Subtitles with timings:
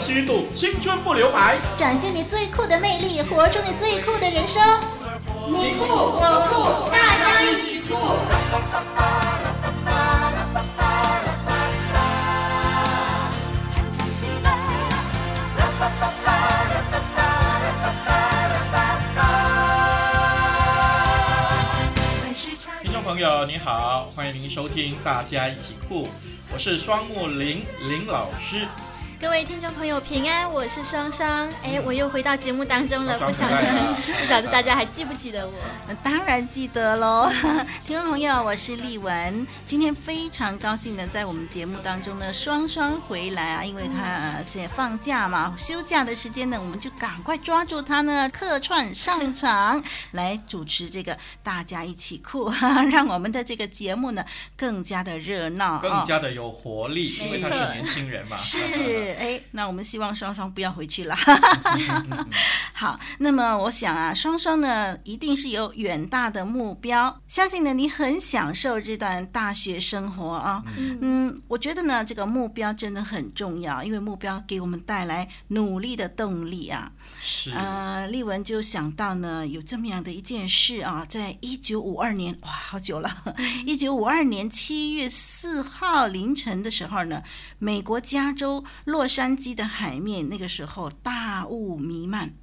[0.00, 4.62] 虚度，青春不留白，展现你最酷的魅力，活出你最酷的人生。
[5.46, 7.90] 你酷我酷，大家一起酷！
[22.82, 26.04] 听众朋友你好，欢迎您收听《大家一起酷》，
[26.52, 28.66] 我是双木林林老师。
[29.20, 35.52] 各位听众朋友平安，我是双双，哎，我又回到节目当中了，不晓得 不晓得大家还记不记得我？
[36.02, 37.30] 当然记得喽，
[37.86, 52.50] 听众朋友，我是丽文，今天非常高兴的在我们节目当中呢，双双回来啊，因为他现在放假嘛，休假的时间呢，我们就赶快抓住他呢，客串上场 来主持这个大家一起酷，
[52.90, 54.24] 让我们的这个节目呢
[54.56, 57.60] 更加的热闹，更加的有活力，哦、因为他是。
[57.74, 59.09] 年轻人嘛，是。
[59.14, 61.16] 哎，那我们希望双双不要回去了。
[62.72, 70.62] 好，那么我想啊，双双呢一定是有远大的目标，相信呢你很享受这段大学生活啊。
[70.78, 76.90] 嗯，嗯，我觉得呢这个目标真的很重要，因为目标给我们带来努力的动力啊。
[77.20, 77.50] 是。
[77.52, 83.10] 呃，丽文就想到呢有这么样的一件事啊，在一九五二年，哇，好久了，
[83.66, 87.22] 一九五二年七月四号凌晨的时候呢，
[87.58, 92.34] 美国加州洛洛杉矶的海面那个时候大雾弥漫，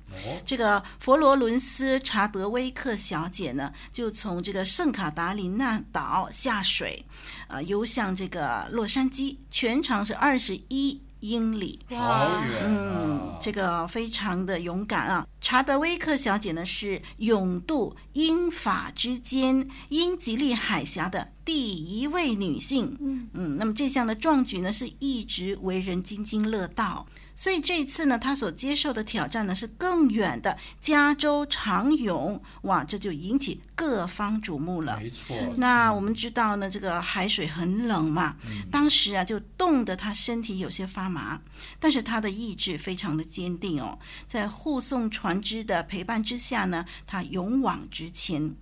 [0.44, 7.06] 这个佛罗伦斯查德威克小姐呢，就从这个圣卡达琳娜岛下水，
[7.48, 15.28] 呃，游向这个洛杉矶，全长是二十一英里，好远啊，嗯，这个非常的勇敢啊。
[15.42, 22.98] 查德威克小姐呢，是勇渡英法之间英吉利海峡的第一位女性。
[23.00, 27.06] 嗯嗯，那么这项的壮举呢，是一直为人津津乐道。
[27.38, 32.42] 所以这一次呢，他所接受的挑战呢，是更远的加州长泳。
[32.64, 34.98] 哇，这就引起各方瞩目了。
[35.00, 35.38] 没错。
[35.56, 41.40] 那我们知道呢，这个海水很冷嘛，嗯、当时啊就冻得他身体有些发麻，
[41.80, 45.28] 但是他的意志非常的坚定哦，在护送船。
[45.28, 48.56] 船只的陪伴之下呢，他勇往直前。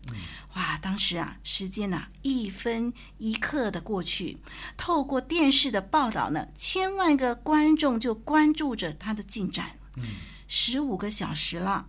[0.55, 4.38] 哇，当时啊，时间呐、一分一刻的过去。
[4.75, 9.77] 透过电视的报道呢，千万个观众就关注着他的进展。
[9.97, 10.03] 嗯
[10.47, 11.88] 十五个小时了，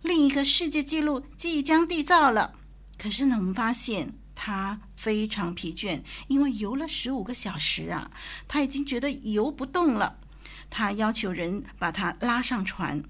[0.00, 2.54] 另一个世界纪录即将缔造了。
[2.96, 8.10] 可是呢，我们发现他非常疲倦，因为游了十五个小时啊，
[8.48, 10.18] 他已经觉得游不动了。
[10.70, 13.04] 他要求人把他拉上船。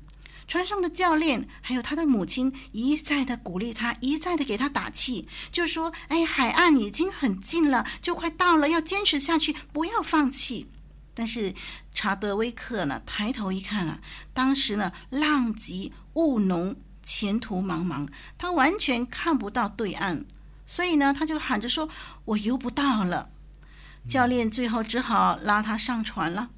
[0.48, 10.70] 船上的教练还有他的母亲一再的鼓励他，一再的给他打气，就说：“哎，海岸已经很近了，就快到了，要坚持下去，不要放弃。”
[11.12, 11.54] 但是
[11.92, 14.00] 查德威克呢，抬头一看啊，
[14.32, 18.08] 当时呢浪急雾浓，前途茫茫，
[18.38, 20.25] 他完全看不到对岸，
[20.66, 21.91] 所以呢，他就喊着说
[22.25, 23.28] ：“我游不到了。”
[24.08, 26.48] 教练最后只好拉他上船了。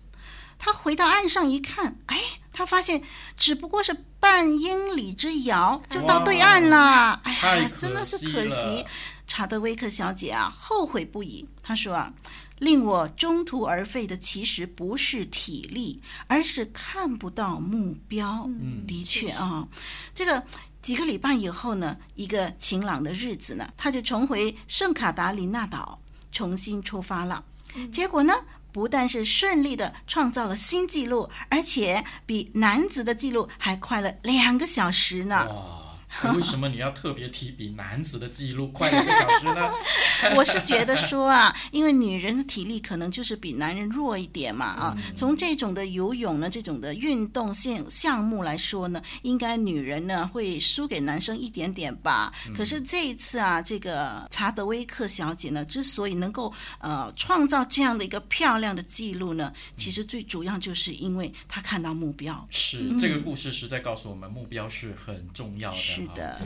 [0.61, 2.40] 他回到岸上一看，哎。
[2.53, 3.03] 他发现
[3.37, 8.84] 只不过是半英里之遥就到对岸了，哎呀，真的是可惜。
[9.27, 11.49] 查德威克小姐啊，后悔不已。
[11.62, 12.12] 她说啊，
[12.59, 18.44] 令我中途而废的其实不是体力，而是看不到目标。
[18.49, 19.69] 嗯，的确啊，
[20.12, 20.44] 这个
[20.82, 26.00] 几个礼拜以后呢，一个晴朗的日子呢，他就重回圣卡达琳娜岛，
[26.32, 27.44] 重新出发了。
[27.93, 28.34] 结果呢？
[28.72, 35.48] 不但是顺利的创造了新纪录，而且比男子的纪录还快了两个小时呢。
[36.35, 39.71] 为什么你要特别提比男子的记录快一个小时呢？
[40.37, 44.97] 我是觉得说啊，因为女人的体力可能就是比男人弱一点嘛啊。
[45.15, 52.33] 从这种的游泳呢，这种的运动性项目来说呢，应该女人呢会输给男生一点点吧。
[52.55, 62.47] 可是这一次啊，这个查德威克小姐呢，之所以能够呃创造这样的一个漂亮的记录呢，其实最主要就是因为她看到目标。
[62.51, 65.79] 是这个故事实在告诉我们，目标是很重要的。
[66.00, 66.41] 是的，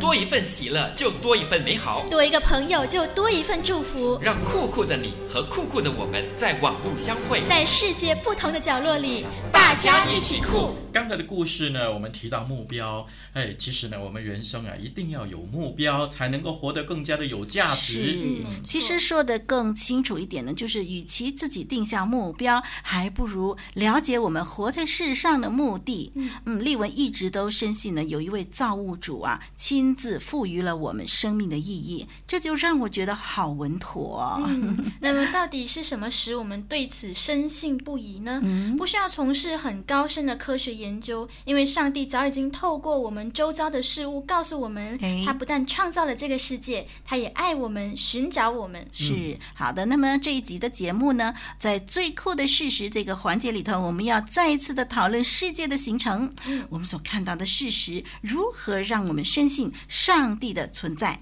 [0.00, 4.18] 多一份喜乐就多一份美好，多一个朋友就多一份祝福。
[4.20, 10.74] 让酷酷的你和酷酷的我们在网路相会，在世界不同的角落里，大家一起酷。
[10.92, 18.02] 刚才的故事呢，我们提到目标，哎，其实呢，我们人生啊，一定要有目标，才能够活得更加的有价值。
[18.02, 26.12] 是，其实说的更清楚一点呢，就是与其自己定下目标，还不如了解我们活在世上的目的。
[26.44, 34.40] 嗯，丽文一直都深信呢，有一位造物主啊，亲自赋予了我们生命的意义，这就让我觉得好稳妥。
[34.46, 38.40] 嗯，那么到底是什么使我们对此深信不疑呢？
[38.42, 48.86] 嗯，不需要从事很高深的科学研究，因为上帝早已经透过我们周遭的事物告诉我们，他不但创造了这个世界，他也爱我们，寻找我们。
[48.92, 49.86] 是好的。
[49.86, 56.30] 那么这一集的节目呢，在最酷的事实这个环节里头，我们要再一次的讨论世界的形成，
[56.68, 61.18] 我们所看到的事实如何让我们深信上帝的存在。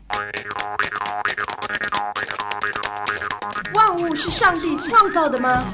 [3.75, 5.65] 万物是上帝创造的吗？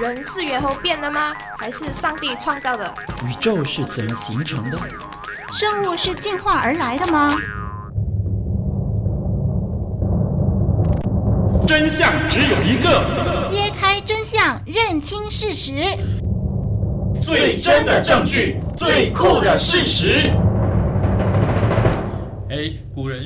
[0.00, 1.32] 人是猿猴变的吗？
[1.56, 2.92] 还是上帝创造的？
[3.26, 4.78] 宇宙是怎么形成的？
[5.52, 7.32] 生物是进化而来的吗？
[11.66, 15.82] 真相只有一个，揭开真相，认清事实，
[17.22, 20.30] 最真的证据，最酷的事实。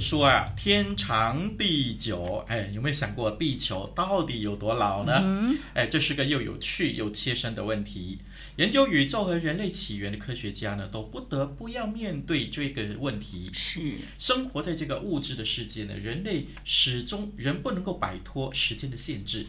[0.00, 2.44] 说啊，天长地久。
[2.48, 5.20] 哎，有没有想过地球到底有多老呢？
[5.22, 8.18] 嗯、哎，这是个又有趣又切身的问题。
[8.56, 13.50] 研究宇宙和人类起源的科学家呢，都不得不要面对这个问题。
[13.52, 13.80] 是，
[14.18, 19.46] 生活在这个物质的世界呢，人类始终仍不能够摆脱时间的限制。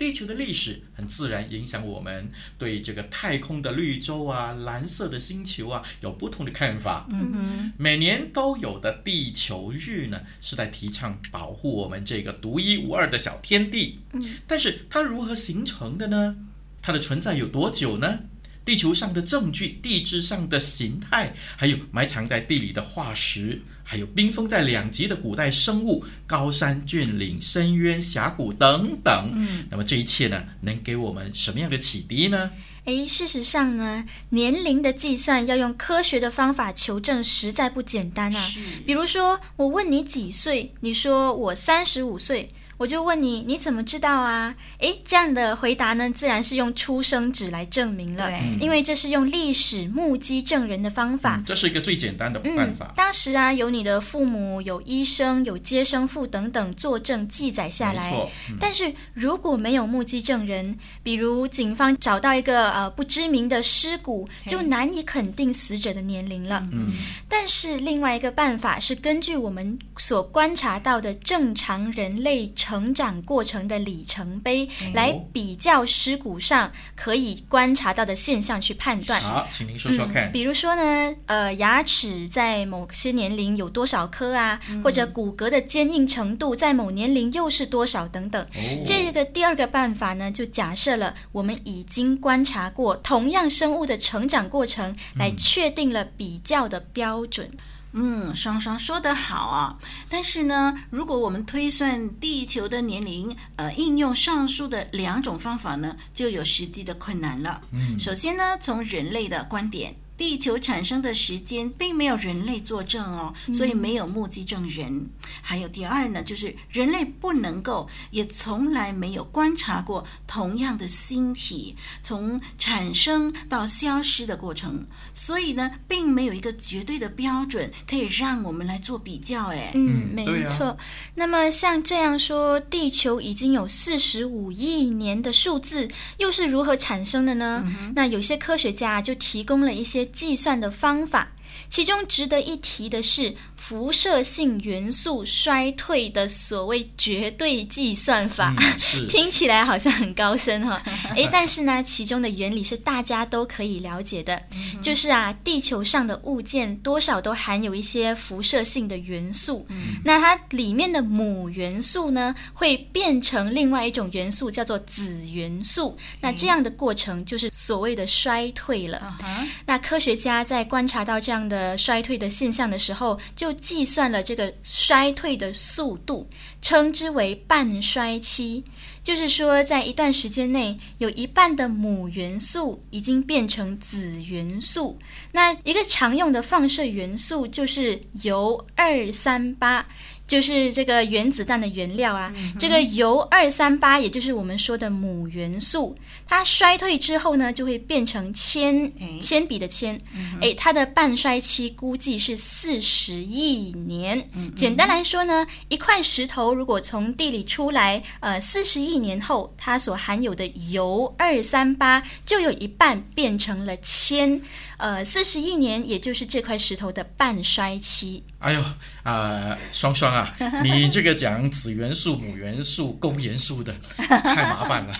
[0.00, 7.06] 地球的历史很自然影响我们对这个太空的绿洲啊、蓝色的星球啊有不同的看法。
[7.10, 14.00] 嗯哼，每年都有的地球日呢，是在提倡保护我们这个独一无二的小天地。
[14.14, 16.34] 嗯，但是它如何形成的呢？
[16.80, 18.20] 它的存在有多久呢？
[18.64, 23.60] 地球上的证据、地质上的形态，还有埋藏在地里的化石。
[23.90, 29.32] 还有冰封在两极的古代生物、高山峻岭、深渊峡谷等等。
[29.34, 32.52] 嗯，那么这一切呢，能给我们什么样的启迪呢？
[32.84, 38.40] 诶，事实上呢，年龄的计算要用科学的方法求证，实在不简单啊。
[38.40, 38.60] 是。
[38.86, 42.48] 比如说，我问你几岁，你说我三十五岁。
[42.80, 44.54] 我就问你，你怎么知道啊？
[44.78, 51.36] 诶，这样的回答呢，自然是用出生纸来证明了，对，因为这是用历史目击证人的方法。
[51.36, 52.86] 嗯，这是一个最简单的办法。
[52.86, 58.26] 嗯，当时啊，有你的父母、有医生、有接生父等等作证记载下来。
[58.58, 66.66] 但是如果没有目击证人，比如警方找到一个呃不知名的尸骨，就难以肯定死者的年龄了。
[66.72, 66.92] 嗯。
[67.28, 79.20] 但是另外一个办法是根据我们所观察到的正常人类成成长过程的里程碑，来比较尸骨上可以观察到的现象去判断。
[79.20, 80.30] 好，请您说说看。
[80.30, 84.60] 嗯，比如说呢，呃，牙齿在某些年龄有多少颗啊？
[84.70, 88.40] 嗯，或者骨骼的坚硬程度在某年龄又是多少等等。
[88.40, 97.50] 哦，这个第二个办法呢，就假设了我们已经观察过同样生物的成长过程，来确定了比较的标准。
[97.92, 99.76] 嗯，双双说得好啊！
[100.08, 107.60] 但是呢，如果我们推算地球的年龄，呃，应用上述的两种方法呢，就有实际的困难了。
[107.72, 109.94] 嗯，首先呢，从人类的观点。
[110.20, 114.94] 地球产生的时间并没有人类作证哦，所以没有目击证人。
[114.94, 115.10] 嗯。
[115.40, 129.46] 还有第二呢，就是人类不能够，也从来没有观察过同样的星体从产生到消失的过程，所以呢，并没有一个绝对的标准可以让我们来做比较。
[129.46, 130.66] 哎，嗯，没错。
[130.66, 130.76] 啊。
[131.14, 137.64] 那么像这样说，地球已经有四十五亿年的数字，又是如何产生的呢？
[137.64, 137.94] 嗯。
[137.96, 140.09] 那有些科学家就提供了一些。
[140.12, 141.32] 计算的方法，
[141.68, 143.34] 其中值得一提的是。
[143.60, 148.56] 辐射性元素衰退的所谓绝对计算法，
[148.96, 150.82] 嗯、 听起来好像很高深哈，
[151.14, 169.16] 诶，但是呢，其中的原理是大家都可以了解的，嗯、就是啊，地球上的物件多少都含有一些辐射性的元素，嗯、那它里面的母元素呢，会变成另外一种元素，叫做子元素，那这样的过程就是所谓的衰退了。
[169.22, 176.28] 嗯、那科学家在观察到这样的衰退的现象的时候，就计算了这个衰退的速度，
[176.62, 178.62] 称之为半衰期。
[179.02, 184.98] 就是说，在一段时间内，有一半的母元素已经变成子元素。
[185.32, 189.86] 那一个常用的放射元素就是铀二三八。
[190.26, 200.00] 就是这个原子弹的原料啊，嗯、这个铀二三八，也就是我们说的母元素，它衰退之后呢，就会变成铅，铅笔的铅，
[200.40, 204.24] 哎、嗯，它的半衰期估计是四十亿年。
[204.32, 214.40] 嗯、简单来说呢，一块石头如果从地里出来，呃，四十亿年后，它所含有的铀二三八就有一半变成了铅。
[214.78, 218.24] 呃，四十亿年，也就是这块石头的半衰期。
[218.40, 218.60] 哎呦，
[219.02, 224.94] 啊、呃，双双啊， 你这个讲子元素、母元素、公元素的，太麻烦了。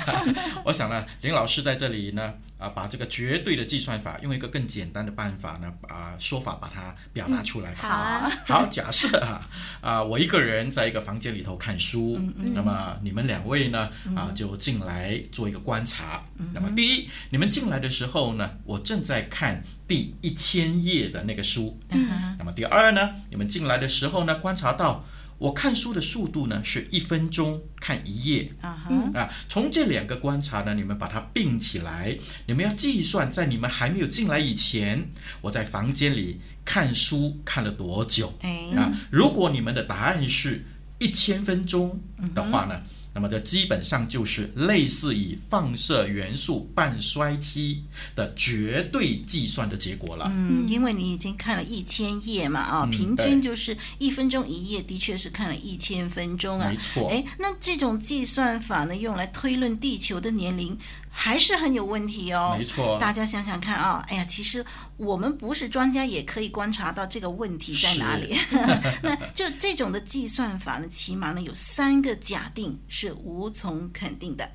[0.64, 7.80] 我想呢，林老师在这里呢，啊，把这个绝对的计算法用一个更简单的办法呢，啊，说法把它表达出来吧。
[7.82, 9.46] 好、啊，好，假设啊，
[9.82, 16.24] 啊，我一个人在一个房间里头看书，嗯嗯、那么你们两位呢，啊，就进来做一个观察。
[16.38, 21.78] 嗯、那么第一，你们进来的时候呢，我正在看第一千页的那个书。
[21.90, 22.08] 嗯，
[22.38, 22.69] 那么第二。
[22.70, 25.04] 二呢，你们进来的时候呢，观察到
[25.38, 28.52] 我看书的速度呢是一分钟看一页。
[28.60, 29.18] 啊、uh huh.
[29.18, 35.08] 啊，从这两个观察呢，你们把它并起来，你们要计算在你们还没有进来以前，
[35.40, 38.32] 我在房间里看书看了多久。
[38.42, 38.78] Uh huh.
[38.78, 40.64] 啊，如果你们的答案是
[40.98, 42.00] 一千分钟
[42.34, 42.99] 的话呢？Uh huh.
[43.12, 47.82] 那么这基本上就是类似以放射元素半衰期
[48.14, 50.30] 的绝对计算的结果了。
[50.32, 56.70] 嗯，因为你已经看了一千页嘛，啊，平均就是一分钟一页，的确是看了一千分钟啊。
[56.70, 57.08] 没错。
[57.08, 60.78] 哎，那这种计算法呢，用来推论地球的年龄。
[61.12, 62.98] 还是很有问题哦，没错。
[62.98, 64.64] 大家想想看啊，哎呀，其实
[64.96, 68.34] 我们不是专家，也可以观察到这个问题在哪里。
[69.02, 74.50] 那就这种的计算法呢，起码呢有三个假定是无从肯定的。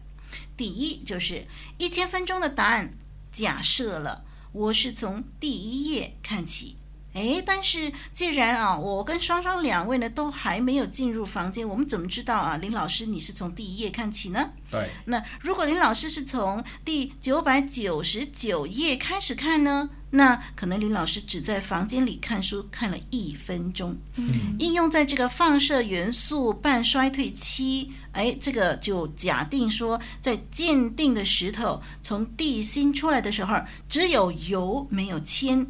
[0.57, 1.45] 第一，就是
[1.77, 2.93] 一千分钟的答案
[3.31, 6.77] 假设了我是从第一页看起。
[7.15, 12.57] 哎，但是既然啊，我跟双双两位呢都还没有进入房间，我们怎么知道啊？
[12.57, 14.51] 林老师，你是从第一页看起呢？
[14.69, 14.89] 对。
[15.05, 19.89] 那如果林老师是从第九百九十九页开始看呢？
[20.11, 23.95] 那可能林老师只在房间里看书看了一分钟。
[24.15, 24.57] 嗯。
[24.59, 33.55] 应用在这个放射元素半衰退期，哎，这个就假定说，在鉴定的石头从地心出来的时候，
[33.87, 35.65] 只有铀没有铅。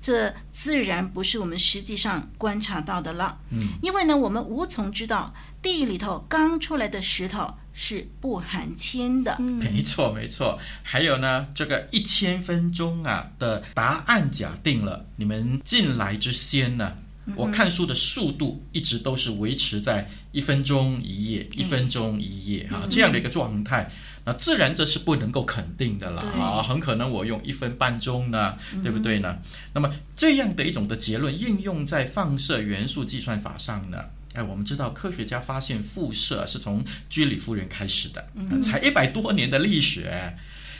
[0.00, 9.36] 这自然不是我们实际上观察到的了，嗯，因为呢，我们无从知道地里头刚出来的石头是不含铅的。
[9.40, 10.58] 嗯，没错没错。
[10.82, 16.94] 还有呢，这个一千分钟啊的答案假定了，你们进来之先呢，
[17.34, 23.90] 我看书的速度一直都是维持在一分钟一页，一分钟一页啊这样的一个状态。
[24.28, 29.38] 那自然这是不能够肯定的了啊，很可能我用一分半钟呢，对不对呢？
[29.72, 33.98] 那么这样的一种的结论应用在放射元素计算法上呢？
[34.34, 38.28] 哎，我们知道科学家发现辐射是从居里夫人开始的，
[38.60, 40.06] 才一百多年的历史，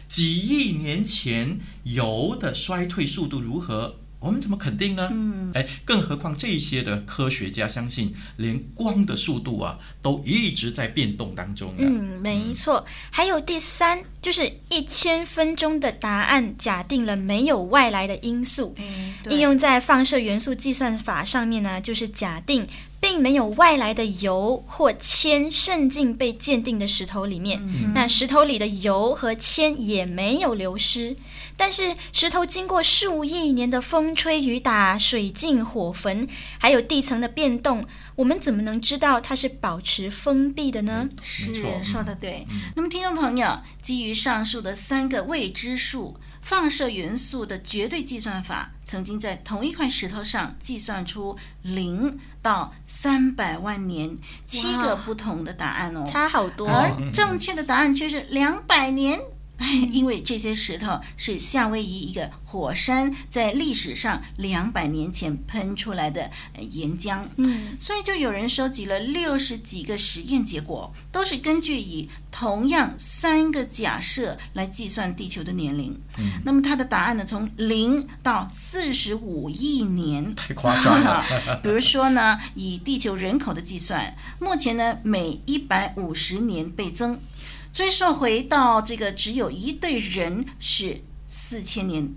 [0.06, 3.96] 几亿年前铀的衰退速度如何？
[4.20, 5.08] 我们怎么肯定呢？
[5.12, 11.72] 嗯，哎，更何况这些的科学家相信，连光的速度啊，都一直在变动当中。
[11.78, 12.84] 嗯，没错。
[13.10, 22.66] 还有第三，就是一千分钟的答案假定了没有外来的因素，嗯，应用在放射元素计算法上面呢，就是假定
[23.00, 31.14] 并没有外来的铀或铅渗进被鉴定的石头里面，嗯，那石头里的铀和铅也没有流失。
[31.58, 37.84] 但是石头经过数亿年的风吹雨打、水浸火焚，还有地层的变动，
[38.14, 41.08] 我们怎么能知道它是保持封闭的呢？
[41.20, 42.46] 是，说的对。
[42.76, 56.68] 那么，听众朋友，基于上述的三个未知数，放射元素的绝对计算法曾经在同一块石头上计算出零到三百万年七个不同的答案哦，差好多。
[56.68, 59.18] 而正确的答案却是两百年。
[59.90, 66.30] 因为这些石头是夏威夷一个火山在历史上两百年前喷出来的
[66.70, 75.98] 岩浆，嗯，所以就有人收集了六十几个实验结果，都是根据以同样三个假设来计算地球的年龄。
[76.18, 81.24] 嗯，那么它的答案呢，从零到四十五亿年，太夸张了。
[81.62, 87.18] 比如说呢，以地球人口的计算，目前呢每一百五十年倍增。
[87.78, 92.12] 追溯回到这个只有一对人是四千年，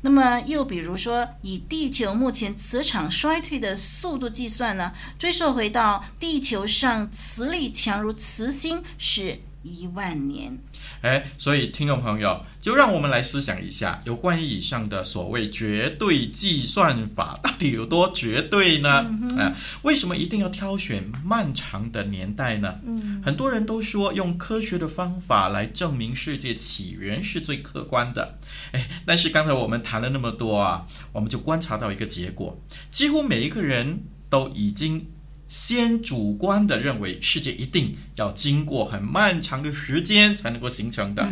[0.00, 10.56] 那么又比如说，以地球目前磁场衰退的速度计算呢，追溯回到地球上磁力强如磁星是一万年。
[11.02, 18.88] 哎，所以听众朋友，就让我们来思想一下，有关于以上的所谓绝对计算法，到底有多绝对呢？
[19.38, 22.76] 啊、为什么一定要挑选漫长的年代呢？
[22.84, 28.38] 嗯，很多人都说用科学的方法来证明世界起源是最客观的。
[28.72, 32.58] 哎，但是刚才我们谈了那么多啊，我们就观察到一个结果，
[32.90, 35.06] 几乎每一个人都已经。
[35.48, 41.22] 先主观的认为世界一定要经过很漫长的时间才能够形成的，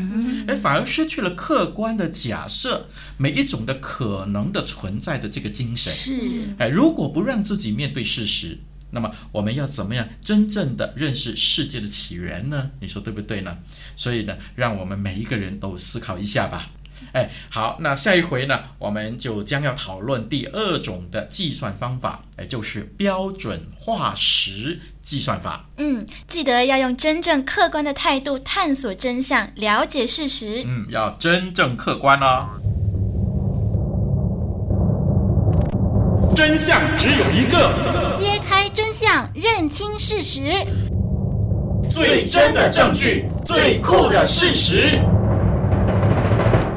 [0.47, 5.93] 哎，反而失去了客观的假设，每一种的可能的存在的这个精神。
[5.93, 8.59] 是，哎，如果不让自己面对事实，
[8.91, 12.71] 那么我们要怎么样真正的认识世界的起源呢？
[12.81, 13.59] 你说对不对呢？
[13.97, 16.71] 所以呢，让我们每一个人都思考一下吧。
[17.15, 25.65] 哎，好，那下一回呢，我们就将要讨论第二种的计算方法，哎，就是标准化石计算法。
[25.77, 30.65] 嗯，记得要用真正客观的态度探索真相，了解事实。
[30.67, 32.49] 嗯，要真正客观哦。
[36.35, 37.73] 真相只有一个，
[38.19, 40.41] 揭开真相，认清事实，
[41.89, 44.99] 最真的证据，最酷的事实。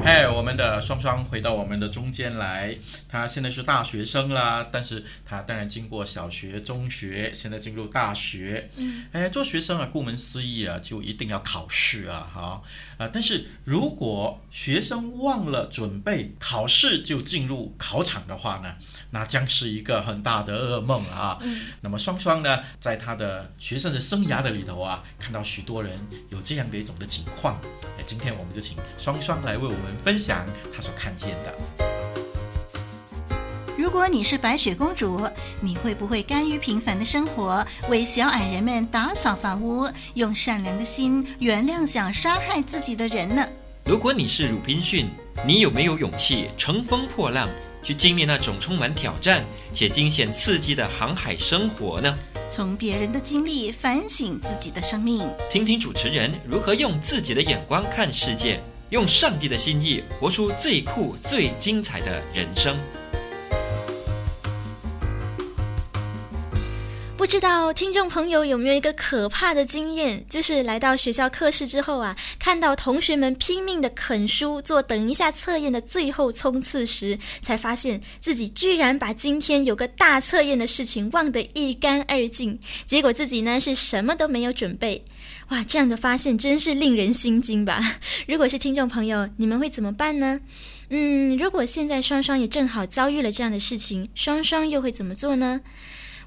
[0.07, 2.73] 哎，hey, 我们的双双回到我们的中间来。
[3.09, 8.69] 他现在是大学生啦，但是他当然经过小学、中学，现在进入大学。
[8.77, 12.63] 嗯，哎，做学生啊，顾名思义啊，就一定要考试啊，好
[12.97, 13.09] 啊。
[13.11, 18.75] 但是如果学生忘了准备考试就进入考场的话呢，
[19.09, 21.37] 那将是一个很大的噩梦啊。
[21.41, 25.99] 嗯，那么双双呢，在他的学生的生涯的里头啊，看到许多人
[26.29, 27.59] 有这样的一种的情况。
[27.97, 29.96] 哎，今天我们就请双双来为我们。
[30.03, 31.55] 分享他所看见的。
[33.77, 35.21] 如果你是白雪公主，
[35.61, 43.47] 你会不会甘于平凡的生活，为小矮人们打扫房屋，用善良的心原谅想杀害自己的人呢？
[43.85, 45.07] 如果你是鲁滨逊，
[45.45, 47.47] 你有没有勇气乘风破浪，
[47.83, 52.17] 去经历那种充满挑战且惊险刺激的航海生活呢？
[52.49, 58.59] 从别人的经历反省自己的生命，听听主持人如何用自己的眼光看世界。
[58.89, 62.77] 用上帝的心意活出最酷、最精彩的人生。
[67.17, 85.03] 不知道听众朋友有没有一个可怕的经验，就是来到学校课室之后啊，看到同学们拼命的啃书，做等一下测验的最后冲刺时，才发现自己居然把今天有个大测验的事情忘得一干二净，结果自己呢是什么都没有准备。
[85.49, 87.79] 哇，这样的发现真是令人心惊吧？
[88.27, 90.41] 如果是听众朋友，你们会怎么办呢？
[90.89, 95.61] 嗯，如果现在双双也正好遭遇了这样的事情，双双又会怎么做呢？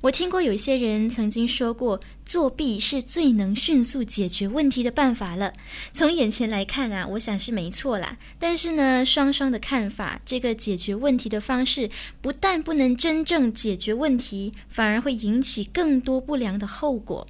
[0.03, 5.53] 我听过有一些人曾经说过，作弊是最能迅速解决问题的办法了。
[5.93, 8.17] 从眼前来看啊，我想是没错啦。
[8.39, 11.91] 但是呢，双双的看法，这个解决问题的方式，
[12.23, 17.27] 不但不能真正解决问题，反而会引起更多不良的后果。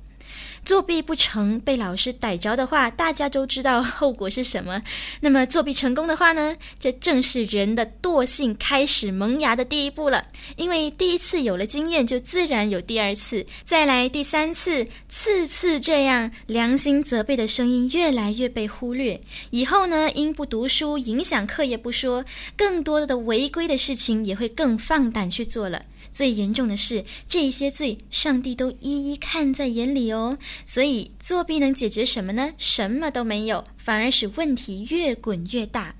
[0.64, 4.80] 作弊不成，被老师逮着的话，大家都知道后果是什么。
[5.20, 6.56] 那么作弊成功的话呢？
[6.78, 10.24] 这正是人的惰性开始萌芽的第一步了。
[10.56, 19.20] 因为第一次有了经验，就自然有第二次，再来第三次，次次这样，良心责备的声音越来越被忽略。
[19.50, 22.24] 以后呢，因不读书影响课业不说，
[22.56, 25.82] 更多的违规的事情也会更放胆去做了。
[26.12, 30.36] 最严重的是，这些罪上帝都一一看在眼里哦。
[30.64, 32.52] 所以作弊能解决什么呢？
[32.58, 35.94] 什么都没有，反而使问题越滚越大。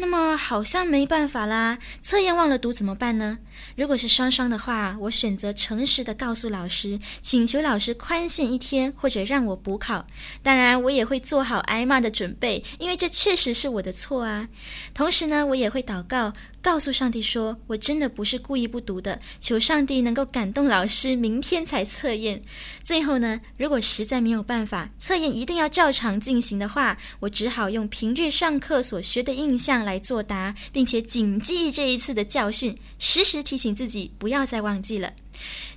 [0.00, 3.38] 那么好像没办法啦，测验忘了读怎么办呢？
[3.74, 10.06] 如果是双双的话，我选择诚实的告诉老师，请求老师宽限一天，或者让我补考。
[10.40, 14.48] 当然，我也会做好挨骂的准备，因为这确实是我的错啊。
[14.94, 16.32] 同时呢，我也会祷告。
[16.60, 22.42] 告诉上帝说：“我真的不是故意不读的，求上帝能够感动老师，明天才测验。
[22.82, 35.12] 最后呢，如果实在没有办法，测验一定要照常进行的话，我只好用平日上课所学的印象来作答，并且谨记这一次的教训，时时提醒自己不要再忘记了。”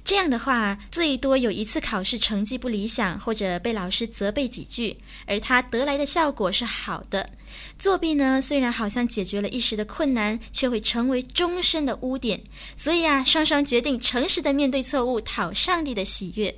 [0.04, 4.98] 这样的话，最多有一次考试成绩不理想，或者被老师责备几句，
[5.28, 7.30] 而他得来的效果是好的。
[7.78, 12.42] 作弊呢，虽然好像解决了一时的困难，却会成为终身的污点。
[12.76, 16.54] 所以啊，双双决定诚实的面对错误，讨上帝的喜悦。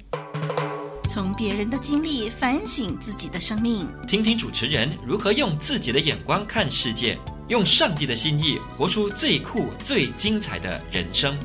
[1.10, 7.18] 从别人的经历反省自己的生命，听听主持人如何用自己的眼光看世界。
[7.50, 11.38] 用上帝的心意活出最酷、最精彩的人生。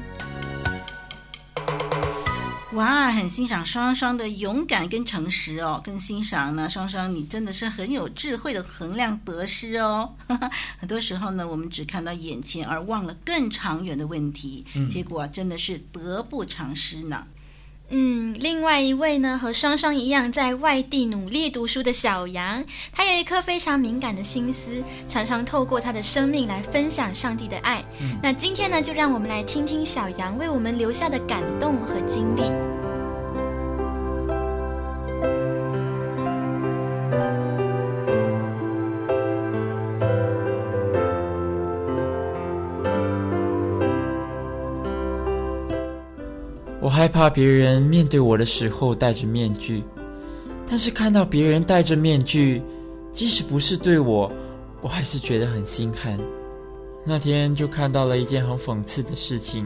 [2.79, 10.15] 哇，很欣赏双双的勇敢跟诚实哦，更欣赏呢，双双你真的是很有智慧的衡量得失哦。
[10.79, 17.27] 很多时候呢，我们只看到眼前，而忘了更长远的问题，嗯、结果真的是得不偿失呢。
[17.91, 27.83] 嗯，另外一位呢，和双双一样在外地努力读书的小杨，他有一颗非常敏感的心思，常常透过他的生命来分享上帝的爱。
[28.01, 32.78] 嗯、那今天呢，就让我们来听听小杨为我们留下的感动和经历。
[46.99, 49.85] 害怕别人面对我的时候戴着面具，
[50.67, 52.61] 但是看到别人戴着面具，
[53.13, 54.29] 即使不是对我，
[54.81, 56.19] 我还是觉得很心寒。
[57.05, 59.65] 那天就看到了一件很讽刺的事情：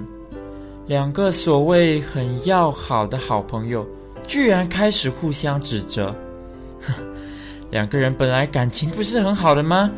[0.86, 3.86] 两个所谓很要好的好朋友，
[4.26, 6.14] 居然开始互相指责。
[7.72, 9.90] 两个人本来感情不是很好的吗？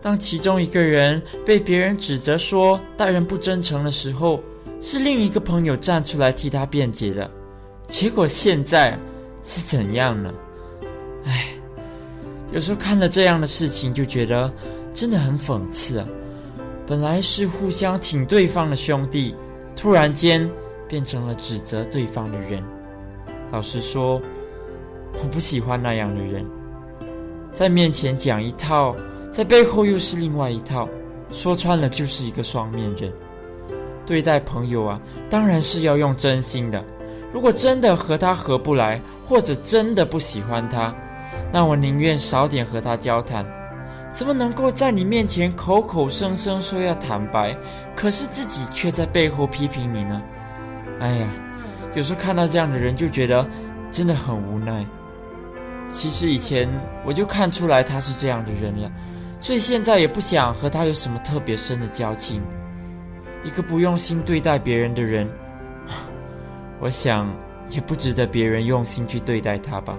[0.00, 4.40] 当其中一个人被别人指责说待人不真诚的时候，
[4.80, 7.30] 是另一个朋友站出来替他辩解的，
[7.88, 8.98] 结果现在
[9.42, 10.32] 是怎样呢？
[11.24, 11.48] 唉，
[12.52, 14.52] 有时候看了这样的事情，就觉得
[14.94, 16.06] 真的很讽刺啊！
[16.86, 19.34] 本来是互相挺对方的兄弟，
[19.74, 20.48] 突然间
[20.88, 22.62] 变成了指责对方的人。
[23.50, 24.22] 老实说，
[25.14, 26.46] 我不喜欢那样的人，
[27.52, 28.94] 在面前讲一套，
[29.32, 30.88] 在背后又是另外一套，
[31.30, 33.12] 说穿了就是一个双面人。
[34.08, 36.82] 对待朋友啊，当然是要用真心的。
[37.30, 40.94] 如果真的和他合不来，或者真的不喜欢他，
[41.52, 43.44] 那我宁愿少点和他交谈。
[44.10, 47.54] 怎么能够在你面前口口声声说要坦白，
[47.94, 50.22] 可是自己却在背后批评你呢？
[51.00, 51.28] 哎呀，
[51.94, 53.46] 有时候看到这样的人，就觉得
[53.92, 54.86] 真的很无奈。
[55.90, 56.66] 其实以前
[57.04, 58.90] 我就看出来他是这样的人了，
[59.38, 62.42] 所以现在也不想和他有什么特别深的交情。
[63.44, 65.28] 一个不用心对待别人的人，
[66.80, 67.32] 我想
[67.70, 69.96] 也不值得别人用心去对待他吧。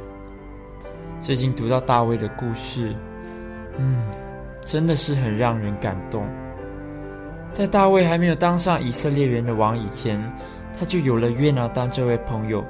[1.22, 2.94] 最近读到大卫的故事，
[3.78, 4.04] 嗯，
[4.66, 6.28] 真的是很让人感动。
[7.52, 10.22] 在大卫还没有当上以色列人的王以前，
[10.78, 12.64] 他就有了约拿单这位朋友，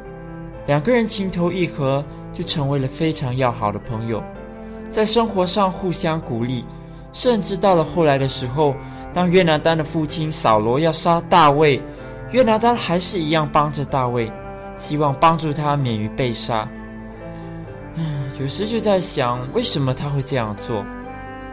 [0.67, 4.23] 两个人情投意合，就成为了非常要好的朋友，
[4.91, 6.63] 在生活上互相鼓励，
[7.11, 8.75] 甚至到了后来的时候。
[9.19, 11.81] 当约拿单的父亲扫罗要杀大卫，
[12.31, 14.31] 约拿单还是一样帮着大卫，
[14.77, 16.65] 希望帮助他免于被杀。
[17.95, 20.85] 嗯，有时就在想，为什么他会这样做？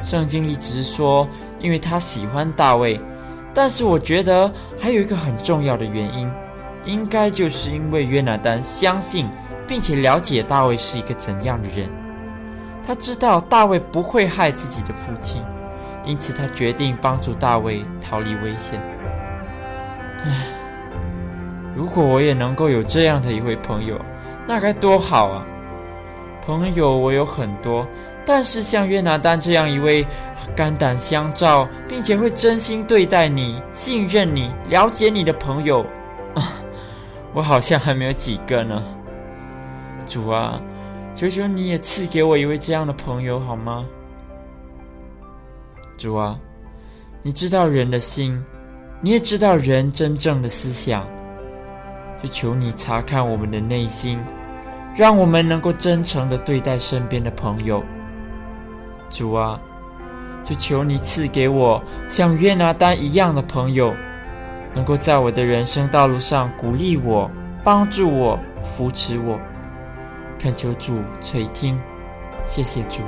[0.00, 1.26] 圣经里只是说，
[1.58, 3.00] 因为他喜欢大卫，
[3.52, 4.48] 但是我觉得
[4.78, 6.30] 还有一个很重要的原因，
[6.84, 9.28] 应该就是因为约拿单相信
[9.66, 11.90] 并且了解大卫是一个怎样的人，
[12.86, 15.42] 他知道大卫不会害自己的父亲。
[16.06, 18.80] 因此，他决定帮助大卫逃离危险。
[20.24, 20.46] 唉，
[21.74, 24.00] 如果我也能够有这样的一位朋友，
[24.46, 25.44] 那该多好啊！
[26.44, 27.84] 朋友我有很多，
[28.24, 30.06] 但是像约拿单这样一位
[30.54, 35.80] 肝胆相照，并且会真心对待你、信任你、了解你的朋友，
[36.36, 36.54] 啊，
[37.34, 38.80] 我好像还没有几个呢。
[40.06, 40.60] 主啊，
[41.16, 43.84] 求求你也赐给我一位这样的朋友好吗？
[45.96, 46.38] 主啊，
[47.22, 48.42] 你知道人的心，
[49.00, 51.06] 你也知道人真正的思想，
[52.22, 54.18] 就求你查看我们的内心，
[54.94, 57.82] 让我们能够真诚的对待身边的朋友。
[59.08, 59.58] 主啊，
[60.44, 63.94] 就求你赐给我像约拿单一样的朋友，
[64.74, 67.30] 能够在我的人生道路上鼓励我、
[67.64, 69.38] 帮助我、扶持我。
[70.38, 71.78] 恳求主垂听，
[72.44, 73.00] 谢谢主。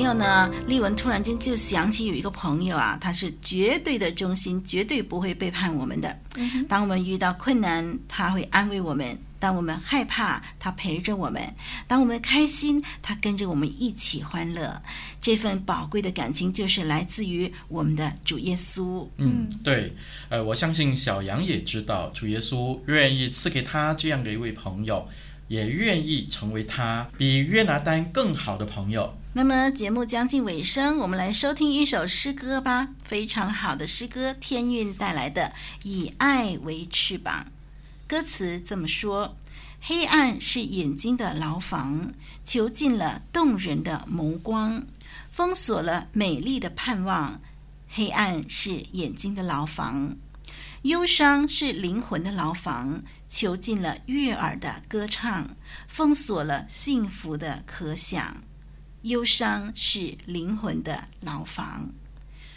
[0.00, 0.50] 朋友呢？
[0.66, 6.18] 丽文突然间就想起有一个朋友啊，他是绝对的忠心，绝对不会背叛我们的。
[6.66, 11.42] 当我们遇到困难，他会安慰我们；当我们害怕，他陪着我们；
[11.86, 14.80] 当我们开心，他跟着我们一起欢乐。
[15.20, 19.06] 这份宝贵的感情就是来自于我们的主耶稣。
[19.18, 19.94] 嗯，对，
[20.30, 25.06] 呃，我相信小杨也知道，主耶稣愿意赐给他这样的一位朋友，
[25.50, 29.12] 也愿意成为他比约拿丹更好的朋友。
[29.32, 32.90] 那么节目将近尾声，我们来收听一首诗歌吧。
[33.04, 35.42] 非常好的诗歌，天韵带来的
[35.82, 37.44] 《以爱为翅膀》。
[38.08, 39.36] 歌词这么说：
[39.80, 42.12] 黑暗是眼睛的牢房，
[42.44, 44.86] 囚禁了动人的眸光，
[45.32, 47.40] 封锁了美丽的盼望。
[47.88, 50.16] 黑暗是眼睛的牢房，
[50.82, 55.54] 忧伤是灵魂的牢房，囚禁了悦耳的歌唱，
[55.86, 58.38] 封锁了幸福的可想。
[59.02, 61.90] 忧伤是灵魂的牢房。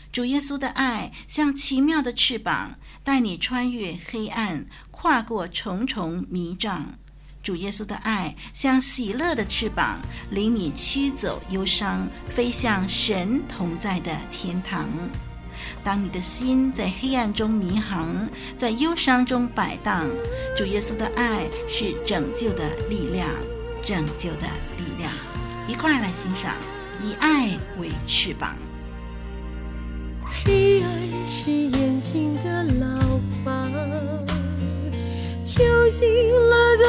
[0.09, 6.97] 主耶稣的爱像奇妙的翅膀，带你穿越黑暗，跨过重重迷障。
[7.41, 9.99] 主耶稣的爱像喜乐的翅膀，
[10.31, 14.88] 领你驱走忧伤，飞向神同在的天堂。
[15.84, 20.08] 当你的心在黑暗中迷航，在忧伤中摆荡，
[20.56, 23.28] 主耶稣的爱是拯救的力量，
[23.84, 25.12] 拯救的力量。
[25.67, 26.54] 一块儿来欣赏，
[27.04, 28.56] 以爱为翅膀。
[30.46, 30.89] 黑暗
[31.30, 33.69] 是眼睛的牢房，
[35.43, 36.08] 囚禁
[36.50, 36.86] 了动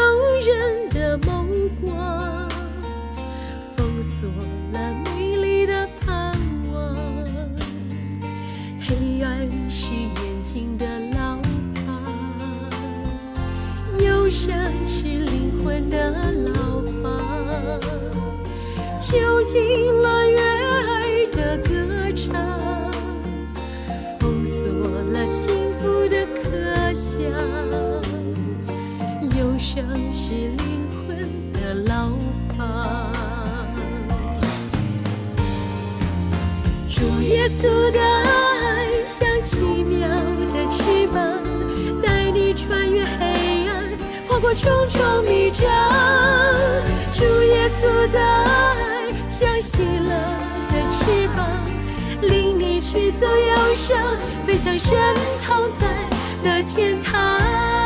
[19.55, 21.71] 囚禁了悦耳的歌
[22.17, 22.91] 唱，
[24.19, 24.59] 封锁
[25.13, 27.15] 了幸福的可想。
[29.39, 30.59] 忧伤是灵
[31.07, 31.17] 魂
[31.53, 32.11] 的牢
[32.59, 33.13] 房。
[36.89, 40.09] 主耶稣的爱像奇妙
[40.53, 41.41] 的翅膀，
[42.03, 43.89] 带你穿越黑暗，
[44.27, 45.65] 跨过重重迷障。
[47.13, 48.94] 主耶稣的爱。
[49.37, 50.11] 像喜乐
[50.71, 51.45] 的翅膀，
[52.23, 53.99] 领你驱走忧伤，
[54.47, 54.97] 飞向神
[55.45, 55.89] 同在
[56.45, 57.84] 的天堂。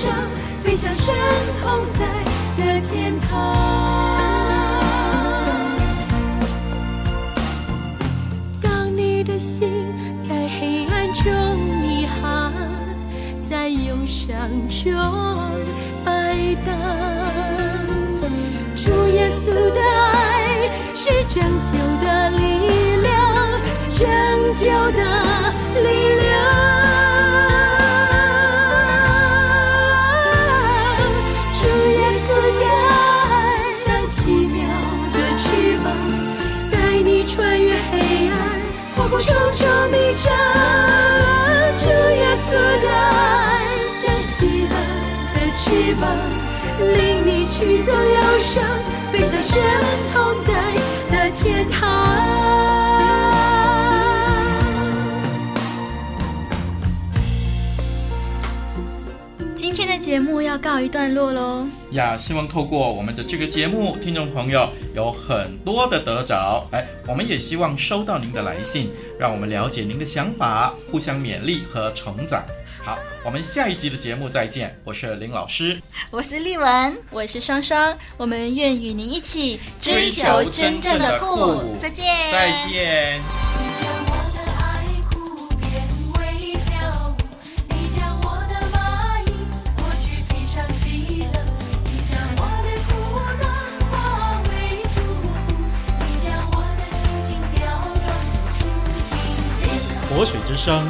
[0.00, 0.10] 上，
[0.64, 1.14] 飞向神
[1.60, 2.00] 同在
[2.56, 3.28] 的天堂。
[8.62, 9.92] 当你的心
[10.26, 11.30] 在黑暗中
[11.82, 12.50] 迷航，
[13.50, 14.38] 在忧伤
[14.70, 14.88] 中
[16.02, 16.34] 摆
[16.64, 16.72] 荡，
[18.74, 22.40] 主耶稣的爱是拯救的力
[23.02, 23.12] 量，
[23.92, 24.08] 拯
[24.58, 24.64] 救
[24.96, 25.00] 的
[25.82, 26.09] 力量。
[49.50, 49.82] 飞向神
[50.12, 50.52] 同在
[51.10, 51.80] 的天堂。
[59.56, 61.66] 今天的节目要告一段落喽。
[61.92, 66.66] 呀，希望透过我们的这个节目，听众朋友有很多的得着。
[66.72, 72.44] 哎，我们也希望收到您的来信，让我们了解您的想法，互相勉励和成长。
[72.82, 74.74] 好，我们下一集的节目再见。
[74.84, 81.76] 我是林老师，我是丽文，我是双双，我们愿与您一起追求真正的酷。
[81.78, 83.20] 再见，再见。
[100.12, 100.86] 活水之声，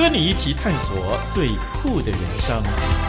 [0.00, 1.48] 和你一起探索最
[1.82, 2.99] 酷的人生。